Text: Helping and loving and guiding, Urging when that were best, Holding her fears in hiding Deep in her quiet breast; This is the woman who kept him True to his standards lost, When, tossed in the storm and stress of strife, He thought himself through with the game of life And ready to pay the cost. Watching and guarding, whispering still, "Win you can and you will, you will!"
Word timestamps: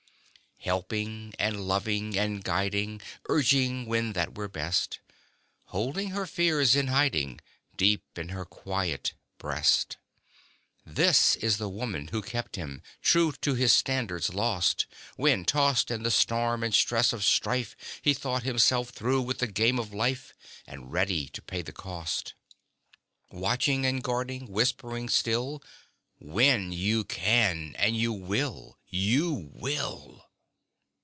Helping 0.63 1.33
and 1.39 1.59
loving 1.59 2.15
and 2.15 2.43
guiding, 2.43 3.01
Urging 3.27 3.87
when 3.87 4.13
that 4.13 4.35
were 4.37 4.47
best, 4.47 4.99
Holding 5.65 6.11
her 6.11 6.27
fears 6.27 6.75
in 6.75 6.85
hiding 6.85 7.41
Deep 7.75 8.03
in 8.15 8.29
her 8.29 8.45
quiet 8.45 9.13
breast; 9.39 9.97
This 10.85 11.35
is 11.37 11.57
the 11.57 11.67
woman 11.67 12.09
who 12.09 12.21
kept 12.21 12.57
him 12.57 12.83
True 13.01 13.31
to 13.41 13.55
his 13.55 13.73
standards 13.73 14.35
lost, 14.35 14.85
When, 15.15 15.45
tossed 15.45 15.89
in 15.89 16.03
the 16.03 16.11
storm 16.11 16.61
and 16.61 16.75
stress 16.75 17.11
of 17.11 17.25
strife, 17.25 17.75
He 18.03 18.13
thought 18.13 18.43
himself 18.43 18.89
through 18.91 19.23
with 19.23 19.39
the 19.39 19.47
game 19.47 19.79
of 19.79 19.91
life 19.95 20.35
And 20.67 20.91
ready 20.91 21.27
to 21.29 21.41
pay 21.41 21.63
the 21.63 21.71
cost. 21.73 22.35
Watching 23.31 23.83
and 23.83 24.03
guarding, 24.03 24.45
whispering 24.45 25.09
still, 25.09 25.63
"Win 26.19 26.71
you 26.71 27.03
can 27.03 27.75
and 27.79 27.97
you 27.97 28.13
will, 28.13 28.77
you 28.87 29.49
will!" 29.55 30.27